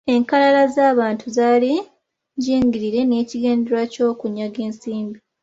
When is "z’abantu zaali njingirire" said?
0.73-3.01